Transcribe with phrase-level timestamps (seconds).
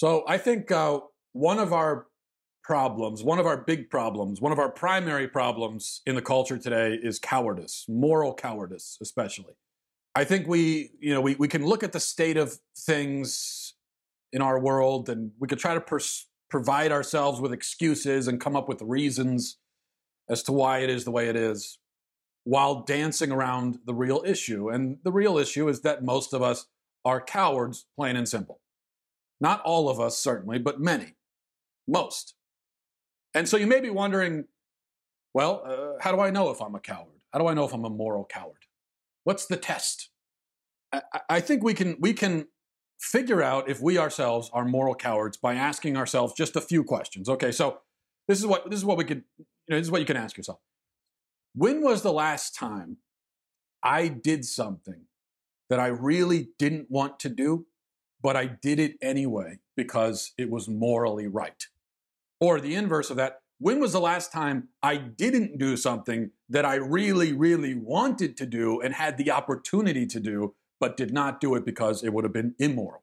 [0.00, 1.00] So I think uh,
[1.32, 2.06] one of our
[2.64, 6.98] problems, one of our big problems, one of our primary problems in the culture today
[7.02, 9.52] is cowardice, moral cowardice, especially.
[10.14, 13.74] I think we, you know, we, we can look at the state of things
[14.32, 18.56] in our world and we could try to pers- provide ourselves with excuses and come
[18.56, 19.58] up with reasons
[20.30, 21.78] as to why it is the way it is
[22.44, 24.70] while dancing around the real issue.
[24.70, 26.64] And the real issue is that most of us
[27.04, 28.62] are cowards, plain and simple.
[29.40, 31.14] Not all of us, certainly, but many.
[31.88, 32.34] Most.
[33.34, 34.44] And so you may be wondering,
[35.32, 37.20] well, uh, how do I know if I'm a coward?
[37.32, 38.66] How do I know if I'm a moral coward?
[39.24, 40.10] What's the test?
[40.92, 42.48] I, I think we can we can
[43.00, 47.28] figure out if we ourselves are moral cowards by asking ourselves just a few questions.
[47.28, 47.78] Okay, so
[48.28, 50.16] this is what this is what we could you know, this is what you can
[50.16, 50.58] ask yourself.
[51.54, 52.98] When was the last time
[53.82, 55.02] I did something
[55.68, 57.66] that I really didn't want to do,
[58.22, 61.66] but I did it anyway because it was morally right?
[62.40, 66.64] Or the inverse of that, when was the last time I didn't do something that
[66.64, 71.40] I really, really wanted to do and had the opportunity to do, but did not
[71.40, 73.02] do it because it would have been immoral?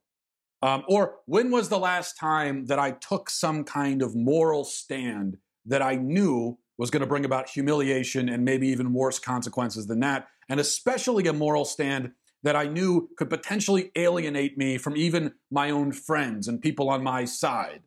[0.63, 5.37] Um, or when was the last time that I took some kind of moral stand
[5.65, 9.99] that I knew was going to bring about humiliation and maybe even worse consequences than
[9.99, 10.27] that?
[10.49, 15.69] And especially a moral stand that I knew could potentially alienate me from even my
[15.69, 17.81] own friends and people on my side.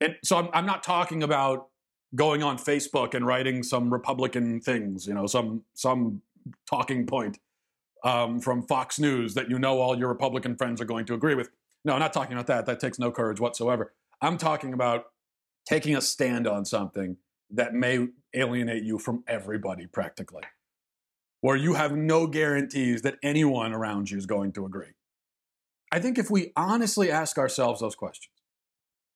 [0.00, 1.68] And so I'm, I'm not talking about
[2.14, 6.22] going on Facebook and writing some Republican things, you know, some some
[6.68, 7.38] talking point
[8.04, 11.34] um, from Fox News that you know all your Republican friends are going to agree
[11.34, 11.50] with.
[11.84, 12.66] No, I'm not talking about that.
[12.66, 13.92] That takes no courage whatsoever.
[14.20, 15.06] I'm talking about
[15.66, 17.16] taking a stand on something
[17.50, 20.42] that may alienate you from everybody practically,
[21.40, 24.92] where you have no guarantees that anyone around you is going to agree.
[25.92, 28.32] I think if we honestly ask ourselves those questions,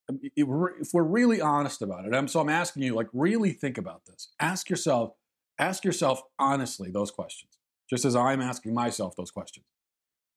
[0.09, 0.47] um, if
[0.93, 4.33] we're really honest about it, um, so I'm asking you, like, really think about this.
[4.41, 5.13] Ask yourself,
[5.59, 7.59] ask yourself honestly those questions,
[7.91, 9.67] just as I'm asking myself those questions.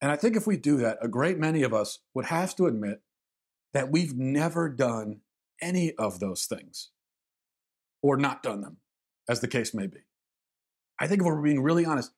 [0.02, 2.66] And I think if we do that, a great many of us would have to
[2.66, 3.02] admit
[3.74, 5.22] that we've never done
[5.62, 6.90] any of those things
[8.02, 8.78] or not done them,
[9.30, 10.00] as the case may be.
[11.00, 12.12] I think if we're being really honest,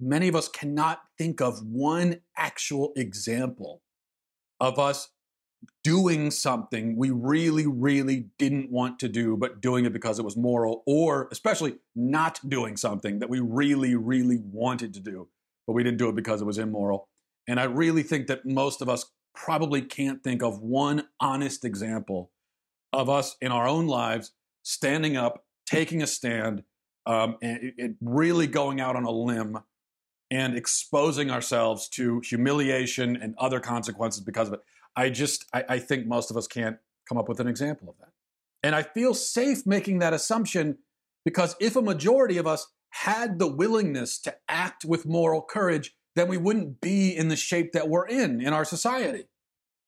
[0.00, 3.82] many of us cannot think of one actual example
[4.60, 5.10] of us
[5.84, 10.36] doing something we really, really didn't want to do, but doing it because it was
[10.36, 15.28] moral, or especially not doing something that we really, really wanted to do,
[15.66, 17.08] but we didn't do it because it was immoral.
[17.48, 22.30] And I really think that most of us probably can't think of one honest example
[22.92, 24.32] of us in our own lives
[24.62, 26.62] standing up, taking a stand,
[27.06, 29.58] um, and really going out on a limb
[30.30, 34.60] and exposing ourselves to humiliation and other consequences because of it.
[34.96, 37.96] I just, I, I think most of us can't come up with an example of
[37.98, 38.12] that.
[38.62, 40.78] And I feel safe making that assumption
[41.24, 46.28] because if a majority of us had the willingness to act with moral courage, then
[46.28, 49.24] we wouldn't be in the shape that we're in in our society.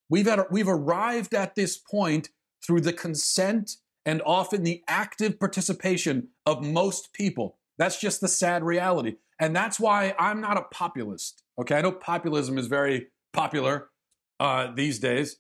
[0.09, 2.31] We've, had, we've arrived at this point
[2.65, 3.77] through the consent
[4.07, 7.59] and often the active participation of most people.
[7.79, 9.17] That's just the sad reality.
[9.41, 11.43] And that's why I'm not a populist.
[11.59, 13.91] Okay, I know populism is very popular
[14.39, 15.37] uh, these days,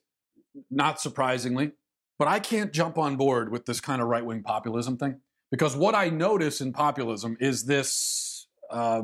[0.70, 1.72] not surprisingly.
[2.18, 5.20] But I can't jump on board with this kind of right wing populism thing
[5.50, 9.02] because what I notice in populism is this uh,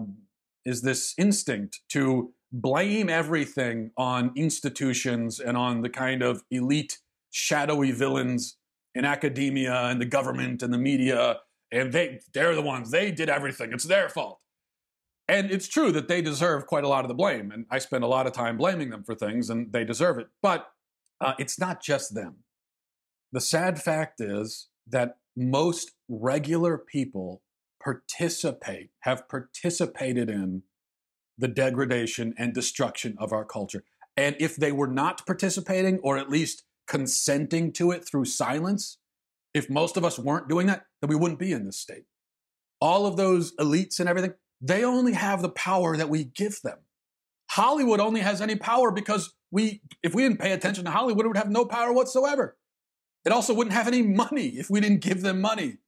[0.64, 6.98] is this instinct to blame everything on institutions and on the kind of elite,
[7.30, 8.56] shadowy villains
[9.00, 11.38] in academia and the government and the media,
[11.72, 13.72] and they they're the ones they did everything.
[13.72, 14.40] It's their fault.
[15.26, 17.50] And it's true that they deserve quite a lot of the blame.
[17.50, 20.28] And I spend a lot of time blaming them for things, and they deserve it.
[20.42, 20.68] But
[21.18, 22.44] uh, it's not just them.
[23.32, 27.40] The sad fact is that most regular people
[27.82, 30.64] participate, have participated in
[31.38, 33.84] the degradation and destruction of our culture.
[34.14, 38.98] And if they were not participating, or at least consenting to it through silence,
[39.54, 42.04] if most of us weren't doing that, then we wouldn't be in this state.
[42.80, 46.78] All of those elites and everything, they only have the power that we give them.
[47.52, 51.28] Hollywood only has any power because we, if we didn't pay attention to Hollywood, it
[51.28, 52.56] would have no power whatsoever.
[53.24, 55.78] It also wouldn't have any money if we didn't give them money.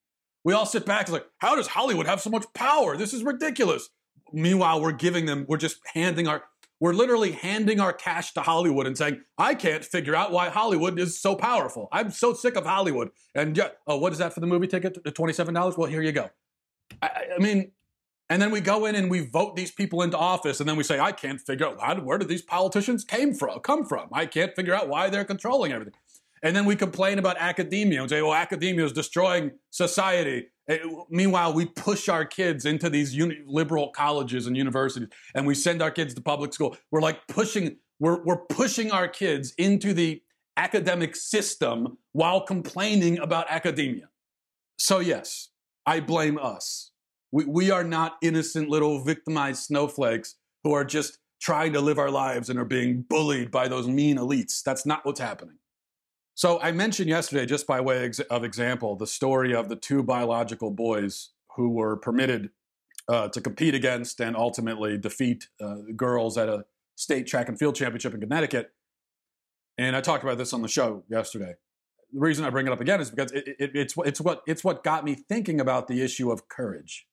[0.44, 2.96] We all sit back and like, how does Hollywood have so much power?
[2.96, 3.88] This is ridiculous.
[4.32, 6.44] Meanwhile, we're giving them, we're just handing our,
[6.82, 10.98] we're literally handing our cash to Hollywood and saying, I can't figure out why Hollywood
[10.98, 11.88] is so powerful.
[11.92, 13.10] I'm so sick of Hollywood.
[13.36, 13.56] And
[13.86, 14.98] oh, what is that for the movie ticket?
[15.04, 15.78] $27?
[15.78, 16.30] Well, here you go.
[17.00, 17.70] I, I mean,
[18.28, 20.82] And then we go in and we vote these people into office, and then we
[20.82, 24.08] say, I can't figure out where did these politicians came from, come from.
[24.12, 25.94] I can't figure out why they're controlling everything.
[26.42, 30.48] And then we complain about academia and say, well, academia is destroying society.
[30.68, 35.46] Eh, and meanwhile, we push our kids into these uni- liberal colleges and universities, and
[35.46, 36.76] we send our kids to public school.
[36.90, 40.22] We're like pushing, we're, we're pushing our kids into the
[40.56, 44.08] academic system while complaining about academia.
[44.78, 45.48] So, yes,
[45.86, 46.90] I blame us.
[47.32, 52.10] We, we are not innocent little victimized snowflakes who are just trying to live our
[52.10, 54.62] lives and are being bullied by those mean elites.
[54.62, 55.56] That's not what's happening.
[56.34, 60.70] So, I mentioned yesterday, just by way of example, the story of the two biological
[60.70, 62.50] boys who were permitted
[63.08, 66.64] uh, to compete against and ultimately defeat uh, girls at a
[66.94, 68.72] state track and field championship in Connecticut.
[69.78, 71.54] And I talked about this on the show yesterday.
[72.12, 74.62] The reason I bring it up again is because it, it, it's, it's, what, it's
[74.62, 77.06] what got me thinking about the issue of courage.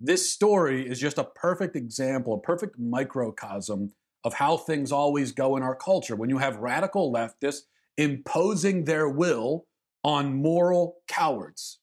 [0.00, 3.92] This story is just a perfect example, a perfect microcosm
[4.24, 6.16] of how things always go in our culture.
[6.16, 7.62] When you have radical leftists
[7.96, 9.66] imposing their will
[10.02, 11.80] on moral cowards.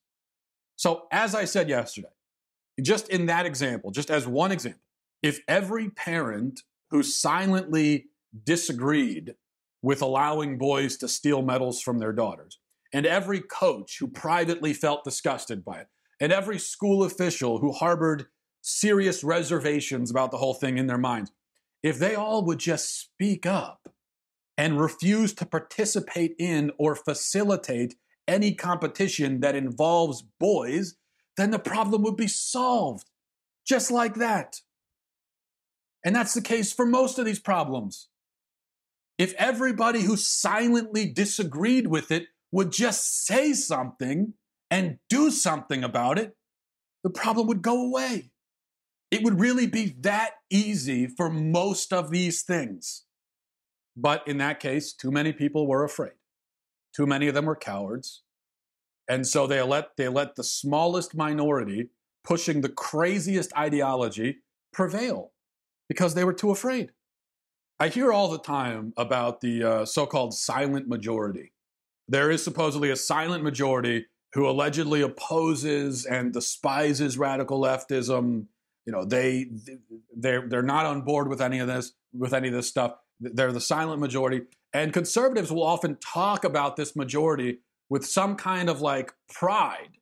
[0.75, 2.09] So, as I said yesterday,
[2.81, 4.81] just in that example, just as one example,
[5.21, 8.07] if every parent who silently
[8.43, 9.35] disagreed
[9.81, 12.59] with allowing boys to steal medals from their daughters,
[12.93, 15.87] and every coach who privately felt disgusted by it,
[16.19, 18.25] and every school official who harbored
[18.61, 21.31] serious reservations about the whole thing in their minds,
[21.81, 23.89] if they all would just speak up
[24.61, 27.95] and refuse to participate in or facilitate
[28.27, 30.95] any competition that involves boys,
[31.35, 33.09] then the problem would be solved.
[33.67, 34.61] Just like that.
[36.05, 38.09] And that's the case for most of these problems.
[39.17, 44.33] If everybody who silently disagreed with it would just say something,
[44.71, 46.35] and do something about it,
[47.03, 48.31] the problem would go away.
[49.11, 53.03] It would really be that easy for most of these things.
[53.95, 56.13] But in that case, too many people were afraid.
[56.95, 58.23] Too many of them were cowards.
[59.07, 61.89] And so they let, they let the smallest minority
[62.23, 64.38] pushing the craziest ideology
[64.71, 65.31] prevail
[65.89, 66.91] because they were too afraid.
[67.79, 71.51] I hear all the time about the uh, so called silent majority.
[72.07, 78.45] There is supposedly a silent majority who allegedly opposes and despises radical leftism.
[78.85, 79.51] You know, they
[80.15, 82.94] they're they're not on board with any of this with any of this stuff.
[83.21, 84.41] They're the silent majority,
[84.73, 87.59] and conservatives will often talk about this majority
[87.89, 89.97] with some kind of like pride.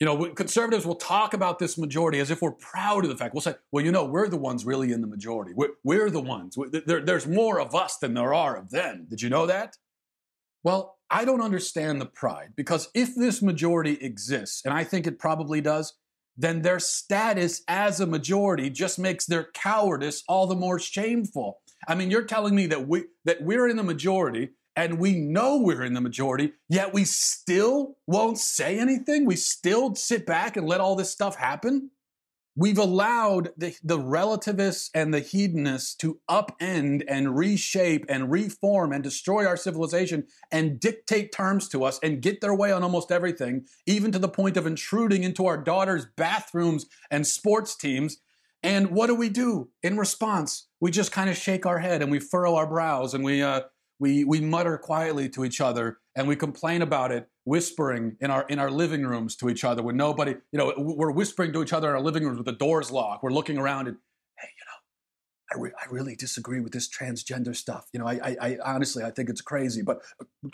[0.00, 3.34] You know, conservatives will talk about this majority as if we're proud of the fact.
[3.34, 5.52] We'll say, well, you know, we're the ones really in the majority.
[5.54, 6.56] We're, we're the ones.
[6.86, 9.06] There, there's more of us than there are of them.
[9.08, 9.76] Did you know that?
[10.62, 15.18] Well, I don't understand the pride because if this majority exists, and I think it
[15.18, 15.94] probably does,
[16.36, 21.60] then their status as a majority just makes their cowardice all the more shameful.
[21.88, 25.58] I mean, you're telling me that we that we're in the majority and we know
[25.58, 29.24] we're in the majority, yet we still won't say anything?
[29.24, 31.90] We still sit back and let all this stuff happen?
[32.58, 39.04] We've allowed the, the relativists and the hedonists to upend and reshape and reform and
[39.04, 43.66] destroy our civilization and dictate terms to us and get their way on almost everything,
[43.84, 48.22] even to the point of intruding into our daughters' bathrooms and sports teams.
[48.66, 50.66] And what do we do in response?
[50.80, 53.60] We just kind of shake our head and we furrow our brows and we, uh,
[54.00, 58.44] we, we mutter quietly to each other and we complain about it whispering in our
[58.48, 61.72] in our living rooms to each other when nobody you know we're whispering to each
[61.72, 63.22] other in our living rooms with the doors locked.
[63.22, 63.96] We're looking around and
[64.36, 67.86] hey you know i, re- I really disagree with this transgender stuff.
[67.92, 70.02] You know I, I, I honestly i think it's crazy but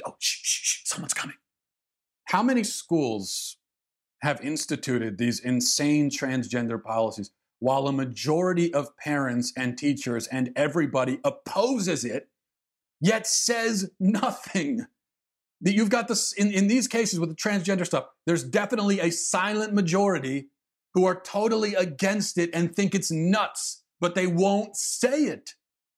[0.05, 1.37] oh shh, shh, shh, someone's coming.
[2.27, 3.57] How many schools
[4.21, 7.31] have instituted these insane transgender policies
[7.63, 12.29] while a majority of parents and teachers and everybody opposes it
[13.01, 14.85] yet says nothing
[15.61, 19.11] that you've got this in, in these cases with the transgender stuff, there's definitely a
[19.11, 20.49] silent majority
[20.95, 25.51] who are totally against it and think it's nuts, but they won't say it.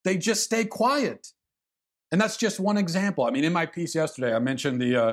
[0.04, 1.28] They just stay quiet.
[2.12, 3.24] And that's just one example.
[3.24, 5.12] I mean, in my piece yesterday, I mentioned the uh,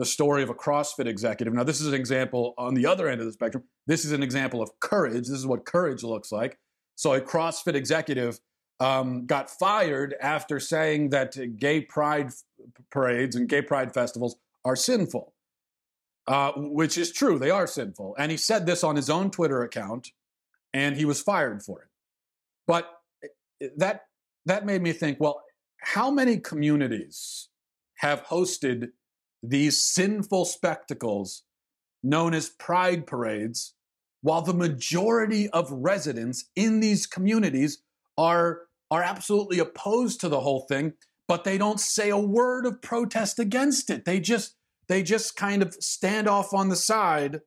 [0.00, 1.52] the story of a CrossFit executive.
[1.52, 3.64] Now, this is an example on the other end of the spectrum.
[3.86, 5.28] This is an example of courage.
[5.28, 6.58] This is what courage looks like.
[6.96, 8.40] So, a CrossFit executive
[8.80, 12.30] um, got fired after saying that gay pride
[12.90, 15.34] parades and gay pride festivals are sinful,
[16.26, 17.38] uh, which is true.
[17.38, 18.16] They are sinful.
[18.18, 20.08] And he said this on his own Twitter account,
[20.72, 21.88] and he was fired for it.
[22.66, 22.88] But
[23.76, 24.04] that,
[24.46, 25.42] that made me think well,
[25.82, 27.50] how many communities
[27.96, 28.92] have hosted
[29.42, 31.42] these sinful spectacles
[32.02, 33.74] known as pride parades
[34.22, 37.82] while the majority of residents in these communities
[38.18, 40.92] are, are absolutely opposed to the whole thing,
[41.26, 44.04] but they don't say a word of protest against it.
[44.04, 44.56] They just
[44.88, 47.42] they just kind of stand off on the side,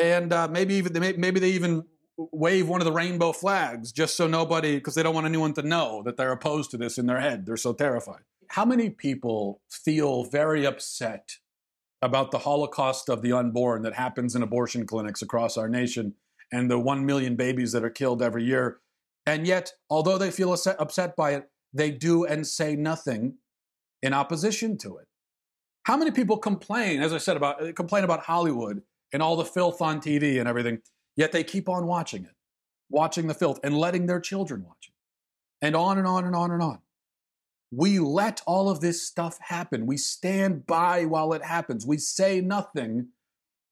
[0.00, 1.84] and uh, maybe even maybe they even
[2.16, 5.62] wave one of the rainbow flags just so nobody because they don't want anyone to
[5.62, 7.44] know that they're opposed to this in their head.
[7.44, 8.22] They're so terrified.
[8.54, 11.28] How many people feel very upset
[12.00, 16.14] about the Holocaust of the unborn that happens in abortion clinics across our nation
[16.52, 18.78] and the 1 million babies that are killed every year.
[19.26, 23.38] And yet, although they feel upset by it, they do and say nothing
[24.04, 25.08] in opposition to it.
[25.82, 28.82] How many people complain, as I said, about uh, complain about Hollywood
[29.12, 30.78] and all the filth on TV and everything,
[31.16, 32.36] yet they keep on watching it,
[32.88, 34.94] watching the filth and letting their children watch it.
[35.66, 36.78] And on and on and on and on.
[37.76, 39.86] We let all of this stuff happen.
[39.86, 41.86] We stand by while it happens.
[41.86, 43.08] We say nothing.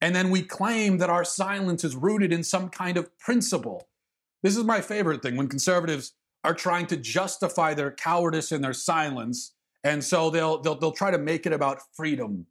[0.00, 3.88] And then we claim that our silence is rooted in some kind of principle.
[4.42, 8.72] This is my favorite thing when conservatives are trying to justify their cowardice and their
[8.72, 9.54] silence.
[9.84, 12.46] And so they'll, they'll, they'll try to make it about freedom,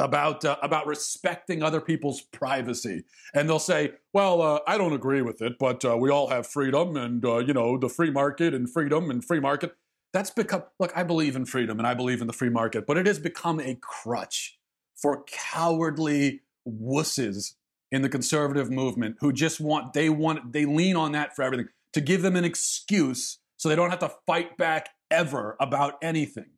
[0.00, 3.04] about, uh, about respecting other people's privacy.
[3.34, 6.48] And they'll say, well, uh, I don't agree with it, but uh, we all have
[6.48, 9.76] freedom and, uh, you know, the free market and freedom and free market
[10.12, 12.96] that's become look i believe in freedom and i believe in the free market but
[12.96, 14.58] it has become a crutch
[14.96, 17.54] for cowardly wusses
[17.90, 21.68] in the conservative movement who just want they want they lean on that for everything
[21.92, 26.50] to give them an excuse so they don't have to fight back ever about anything.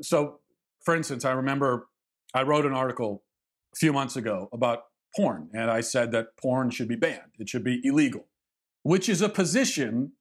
[0.00, 0.40] So
[0.84, 1.88] for instance i remember
[2.34, 3.24] i wrote an article
[3.74, 4.84] a few months ago about
[5.16, 8.26] porn and i said that porn should be banned it should be illegal
[8.82, 10.12] which is a position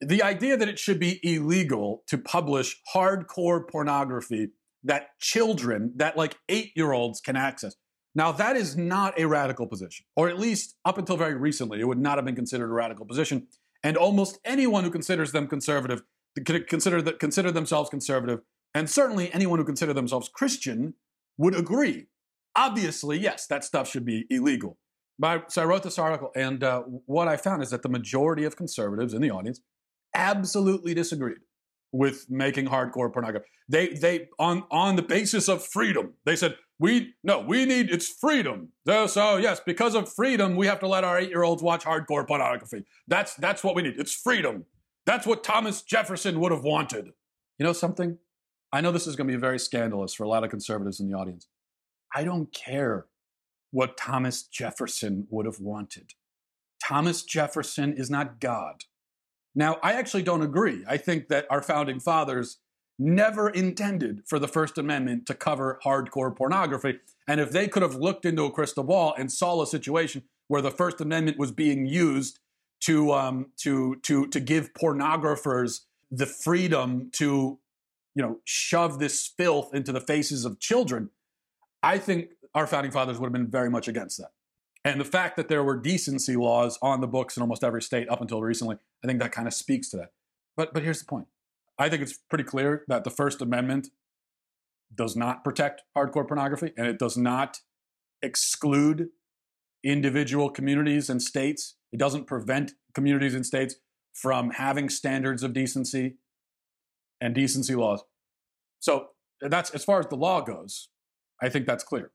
[0.00, 4.50] the idea that it should be illegal to publish hardcore pornography
[4.84, 7.74] that children, that like eight year olds can access.
[8.14, 11.84] Now, that is not a radical position, or at least up until very recently, it
[11.86, 13.46] would not have been considered a radical position.
[13.82, 16.02] And almost anyone who considers them conservative,
[16.44, 18.40] consider, that, consider themselves conservative,
[18.74, 20.94] and certainly anyone who consider themselves Christian
[21.36, 22.06] would agree.
[22.56, 24.78] Obviously, yes, that stuff should be illegal.
[25.18, 28.44] But, so I wrote this article, and uh, what I found is that the majority
[28.44, 29.60] of conservatives in the audience
[30.16, 31.38] absolutely disagreed
[31.92, 33.46] with making hardcore pornography.
[33.68, 36.14] They they on on the basis of freedom.
[36.24, 38.72] They said we no we need it's freedom.
[38.86, 42.26] So, yes, because of freedom, we have to let our eight year olds watch hardcore
[42.26, 42.84] pornography.
[43.08, 43.94] That's that's what we need.
[43.98, 44.64] It's freedom.
[45.04, 47.12] That's what Thomas Jefferson would have wanted.
[47.58, 48.18] You know something?
[48.72, 51.08] I know this is going to be very scandalous for a lot of conservatives in
[51.08, 51.46] the audience.
[52.14, 53.06] I don't care
[53.70, 56.12] what Thomas Jefferson would have wanted.
[56.84, 58.82] Thomas Jefferson is not God.
[59.56, 60.84] Now, I actually don't agree.
[60.86, 62.58] I think that our founding fathers
[62.98, 67.00] never intended for the First Amendment to cover hardcore pornography.
[67.26, 70.62] And if they could have looked into a crystal ball and saw a situation where
[70.62, 72.38] the First Amendment was being used
[72.82, 77.58] to um, to to to give pornographers the freedom to
[78.14, 81.10] you know shove this filth into the faces of children,
[81.82, 84.30] I think our founding fathers would have been very much against that.
[84.86, 88.08] And the fact that there were decency laws on the books in almost every state
[88.08, 90.12] up until recently, I think that kind of speaks to that.
[90.56, 91.26] But but here's the point.
[91.76, 93.88] I think it's pretty clear that the First Amendment
[94.94, 97.58] does not protect hardcore pornography and it does not
[98.22, 99.08] exclude
[99.82, 101.74] individual communities and states.
[101.92, 103.74] It doesn't prevent communities and states
[104.14, 106.18] from having standards of decency
[107.20, 108.04] and decency laws.
[108.78, 109.08] So
[109.40, 110.90] that's as far as the law goes,
[111.42, 112.12] I think that's clear.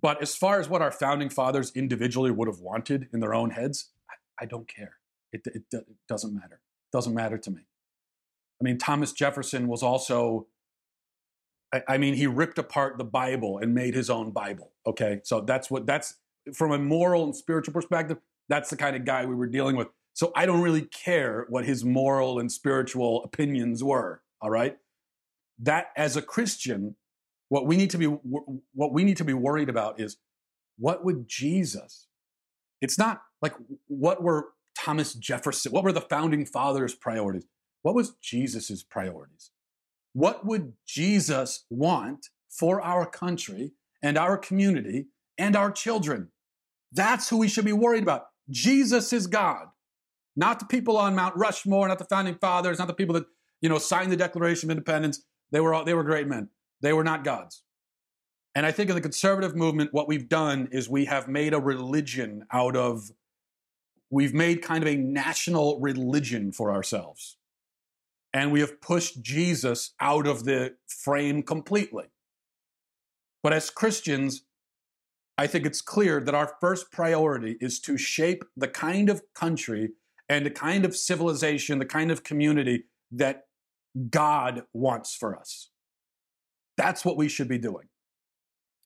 [0.00, 3.50] But as far as what our founding fathers individually would have wanted in their own
[3.50, 4.96] heads, I, I don't care.
[5.32, 6.60] It, it, it doesn't matter.
[6.60, 7.62] It doesn't matter to me.
[8.60, 10.46] I mean, Thomas Jefferson was also,
[11.72, 14.72] I, I mean, he ripped apart the Bible and made his own Bible.
[14.86, 15.20] Okay.
[15.24, 16.14] So that's what, that's
[16.52, 19.88] from a moral and spiritual perspective, that's the kind of guy we were dealing with.
[20.12, 24.22] So I don't really care what his moral and spiritual opinions were.
[24.40, 24.76] All right.
[25.58, 26.96] That as a Christian,
[27.48, 30.16] what we need to be what we need to be worried about is
[30.78, 32.08] what would Jesus?
[32.80, 33.54] It's not like
[33.86, 37.46] what were Thomas Jefferson, what were the founding fathers' priorities?
[37.82, 39.50] What was Jesus's priorities?
[40.12, 43.72] What would Jesus want for our country
[44.02, 45.06] and our community
[45.38, 46.30] and our children?
[46.92, 48.26] That's who we should be worried about.
[48.50, 49.66] Jesus is God,
[50.36, 53.26] not the people on Mount Rushmore, not the founding fathers, not the people that
[53.60, 55.22] you know signed the Declaration of Independence.
[55.50, 56.50] They were all, they were great men.
[56.84, 57.62] They were not gods.
[58.54, 61.58] And I think in the conservative movement, what we've done is we have made a
[61.58, 63.10] religion out of,
[64.10, 67.38] we've made kind of a national religion for ourselves.
[68.34, 72.04] And we have pushed Jesus out of the frame completely.
[73.42, 74.44] But as Christians,
[75.38, 79.92] I think it's clear that our first priority is to shape the kind of country
[80.28, 83.44] and the kind of civilization, the kind of community that
[84.10, 85.70] God wants for us.
[86.76, 87.88] That's what we should be doing.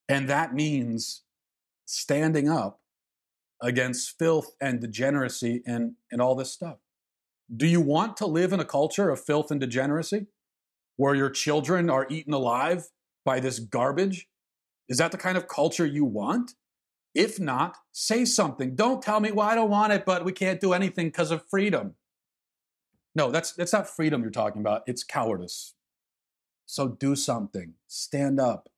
[0.09, 1.23] And that means
[1.87, 2.81] standing up
[3.63, 6.79] against filth and degeneracy and, and all this stuff.
[7.55, 10.27] Do you want to live in a culture of filth and degeneracy
[10.97, 12.89] where your children are eaten alive
[13.25, 14.29] by this garbage?
[14.89, 16.55] Is that the kind of culture you want?
[17.15, 18.77] If not, say something.
[18.77, 21.43] Don't tell me, well, I don't want it, but we can't do anything because of
[21.49, 21.95] freedom.
[23.15, 24.83] No, that's, that's not freedom you're talking about.
[24.87, 25.75] It's cowardice.
[26.69, 27.73] So do something.
[27.87, 28.69] Stand up.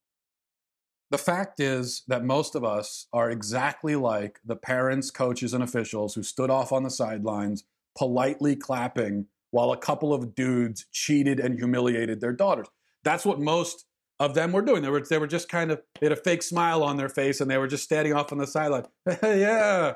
[1.10, 6.14] The fact is that most of us are exactly like the parents, coaches, and officials
[6.14, 7.64] who stood off on the sidelines
[7.98, 12.68] politely clapping while a couple of dudes cheated and humiliated their daughters.
[13.02, 13.86] That's what most
[14.20, 14.82] of them were doing.
[14.82, 17.40] They were, they were just kind of, they had a fake smile on their face
[17.40, 18.84] and they were just standing off on the sideline.
[19.24, 19.94] yeah,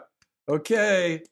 [0.49, 1.23] okay,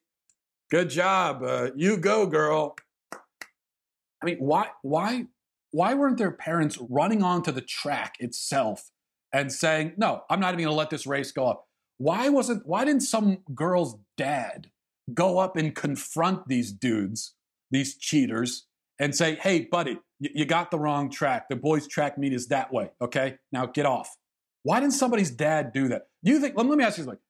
[0.70, 1.42] good job.
[1.42, 2.76] Uh, you go, girl.
[3.12, 5.26] I mean, why, why,
[5.72, 8.90] why weren't their parents running onto the track itself
[9.32, 11.66] and saying, no, I'm not even going to let this race go up?
[11.98, 14.70] Why wasn't, why didn't some girl's dad
[15.12, 17.34] go up and confront these dudes,
[17.70, 18.66] these cheaters,
[18.98, 21.48] and say, hey, buddy, you got the wrong track.
[21.48, 22.90] The boys' track meet is that way.
[23.00, 24.16] Okay, now get off.
[24.62, 26.06] Why didn't somebody's dad do that?
[26.22, 26.56] You think?
[26.56, 27.20] Let, me ask you something.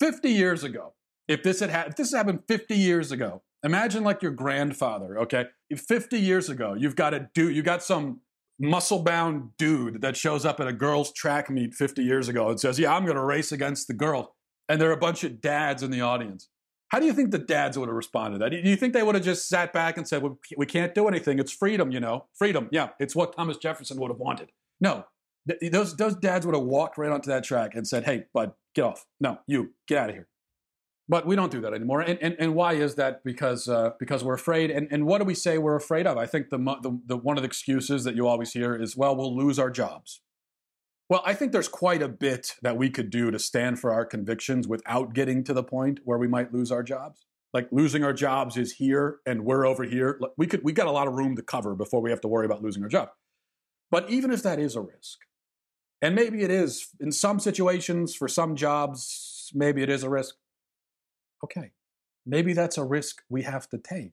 [0.00, 0.94] Fifty years ago,
[1.26, 5.18] if this had ha- if this happened fifty years ago, imagine like your grandfather.
[5.20, 5.46] Okay,
[5.76, 8.20] fifty years ago, you've got a dude, you got some
[8.60, 12.78] muscle-bound dude that shows up at a girls' track meet fifty years ago and says,
[12.78, 14.34] "Yeah, I'm going to race against the girl.
[14.68, 16.48] and there are a bunch of dads in the audience.
[16.90, 18.50] How do you think the dads would have responded to that?
[18.50, 21.06] Do you think they would have just sat back and said, well, we can't do
[21.06, 21.38] anything.
[21.38, 22.26] It's freedom, you know?
[22.34, 22.68] Freedom.
[22.72, 24.50] Yeah, it's what Thomas Jefferson would have wanted.
[24.80, 25.04] No,
[25.70, 28.84] those, those dads would have walked right onto that track and said, hey, bud, get
[28.84, 29.04] off.
[29.20, 30.28] No, you, get out of here.
[31.08, 32.02] But we don't do that anymore.
[32.02, 33.24] And, and, and why is that?
[33.24, 34.70] Because, uh, because we're afraid.
[34.70, 36.18] And, and what do we say we're afraid of?
[36.18, 39.16] I think the, the, the, one of the excuses that you always hear is, well,
[39.16, 40.20] we'll lose our jobs.
[41.08, 44.04] Well, I think there's quite a bit that we could do to stand for our
[44.04, 47.24] convictions without getting to the point where we might lose our jobs.
[47.54, 50.20] Like losing our jobs is here and we're over here.
[50.36, 52.44] We could we got a lot of room to cover before we have to worry
[52.44, 53.08] about losing our job.
[53.90, 55.20] But even if that is a risk,
[56.02, 60.34] and maybe it is in some situations for some jobs, maybe it is a risk.
[61.44, 61.72] Okay.
[62.26, 64.12] Maybe that's a risk we have to take.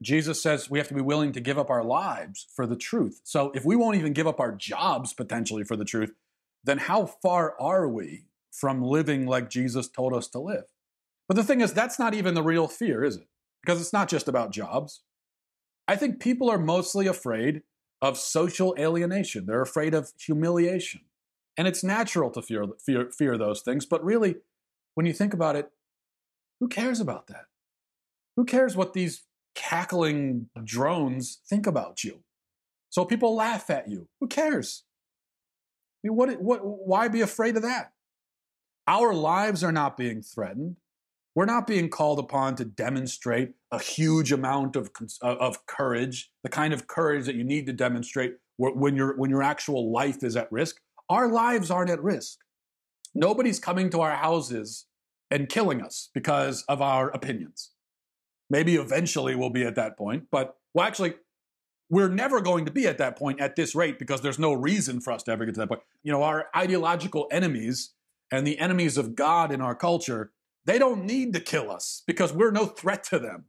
[0.00, 3.20] Jesus says we have to be willing to give up our lives for the truth.
[3.24, 6.12] So if we won't even give up our jobs potentially for the truth,
[6.62, 10.64] then how far are we from living like Jesus told us to live?
[11.26, 13.26] But the thing is, that's not even the real fear, is it?
[13.62, 15.02] Because it's not just about jobs.
[15.88, 17.62] I think people are mostly afraid
[18.00, 19.46] of social alienation.
[19.46, 21.02] They're afraid of humiliation.
[21.56, 23.84] And it's natural to fear, fear, fear those things.
[23.84, 24.36] But really,
[24.94, 25.70] when you think about it,
[26.60, 27.46] who cares about that?
[28.36, 29.22] Who cares what these
[29.54, 32.20] cackling drones think about you.
[32.90, 34.08] So people laugh at you.
[34.20, 34.84] Who cares?
[36.04, 37.92] I mean, what, what, why be afraid of that?
[38.86, 40.76] Our lives are not being threatened.
[41.34, 44.90] We're not being called upon to demonstrate a huge amount of,
[45.22, 49.30] uh, of courage, the kind of courage that you need to demonstrate when, your when
[49.30, 50.76] your actual life is at risk.
[51.08, 52.38] Our lives aren't at risk.
[53.14, 54.86] Nobody's coming to our houses
[55.30, 57.70] and killing us because of our opinions.
[58.50, 61.14] Maybe eventually we'll be at that point, but well, actually,
[61.90, 65.00] we're never going to be at that point at this rate because there's no reason
[65.00, 65.82] for us to ever get to that point.
[66.02, 67.92] You know, our ideological enemies
[68.30, 70.32] and the enemies of God in our culture,
[70.64, 73.44] they don't need to kill us because we're no threat to them.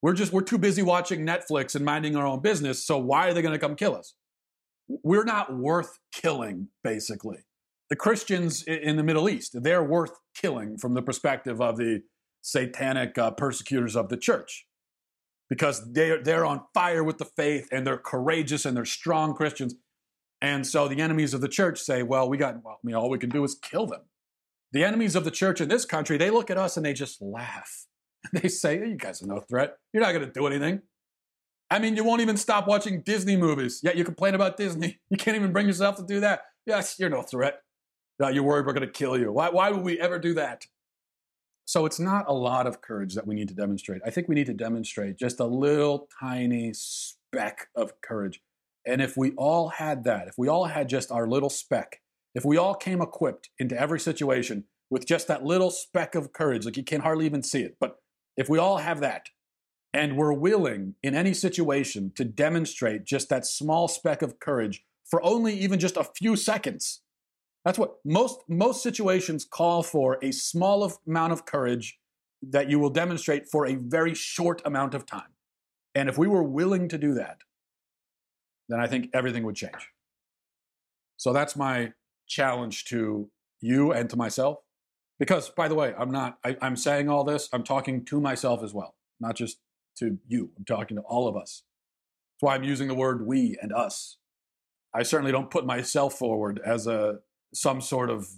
[0.00, 2.86] We're just, we're too busy watching Netflix and minding our own business.
[2.86, 4.14] So why are they going to come kill us?
[4.86, 7.38] We're not worth killing, basically.
[7.90, 12.02] The Christians in the Middle East, they're worth killing from the perspective of the
[12.40, 14.66] satanic uh, persecutors of the church
[15.48, 19.74] because they're, they're on fire with the faith and they're courageous and they're strong Christians.
[20.40, 23.10] And so the enemies of the church say, well, we got, well, I mean, all
[23.10, 24.02] we can do is kill them.
[24.72, 27.20] The enemies of the church in this country, they look at us and they just
[27.22, 27.86] laugh.
[28.32, 29.76] They say, you guys are no threat.
[29.92, 30.80] You're not going to do anything.
[31.70, 33.80] I mean, you won't even stop watching Disney movies.
[33.82, 35.00] Yet you complain about Disney.
[35.10, 36.40] You can't even bring yourself to do that.
[36.66, 37.60] Yes, you're no threat.
[38.18, 39.32] No, you're worried we're going to kill you.
[39.32, 40.66] Why, why would we ever do that?
[41.66, 44.02] So it's not a lot of courage that we need to demonstrate.
[44.04, 48.40] I think we need to demonstrate just a little tiny speck of courage.
[48.86, 52.00] And if we all had that, if we all had just our little speck,
[52.34, 56.66] if we all came equipped into every situation with just that little speck of courage,
[56.66, 57.96] like you can hardly even see it, but
[58.36, 59.28] if we all have that,
[59.94, 65.24] and we're willing in any situation to demonstrate just that small speck of courage for
[65.24, 67.00] only even just a few seconds,
[67.64, 71.98] That's what most most situations call for a small amount of courage
[72.42, 75.32] that you will demonstrate for a very short amount of time.
[75.94, 77.38] And if we were willing to do that,
[78.68, 79.90] then I think everything would change.
[81.16, 81.92] So that's my
[82.26, 84.58] challenge to you and to myself.
[85.18, 88.64] Because, by the way, I'm not, I, am saying all this, I'm talking to myself
[88.64, 89.58] as well, not just
[89.98, 90.50] to you.
[90.58, 91.62] I'm talking to all of us.
[92.34, 94.18] That's why I'm using the word we and us.
[94.92, 97.20] I certainly don't put myself forward as a
[97.54, 98.28] some sort of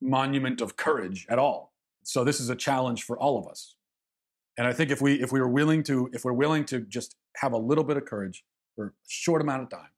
[0.00, 1.72] monument of courage at all.
[2.02, 3.76] So this is a challenge for all of us.
[4.56, 7.16] And I think if we if we were willing to if we're willing to just
[7.36, 9.90] have a little bit of courage for a short amount of time,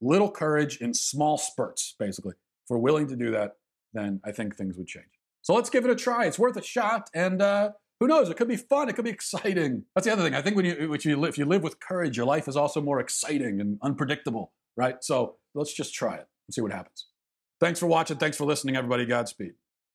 [0.00, 2.34] little courage in small spurts, basically.
[2.34, 3.56] If we're willing to do that,
[3.92, 5.06] then I think things would change.
[5.42, 6.26] So let's give it a try.
[6.26, 8.28] It's worth a shot, and uh, who knows?
[8.28, 8.88] It could be fun.
[8.88, 9.84] It could be exciting.
[9.94, 10.34] That's the other thing.
[10.34, 12.80] I think when you, when you if you live with courage, your life is also
[12.80, 15.02] more exciting and unpredictable, right?
[15.02, 17.06] So let's just try it and see what happens.
[17.60, 18.18] Thanks for watching.
[18.18, 19.06] Thanks for listening, everybody.
[19.06, 19.54] Godspeed.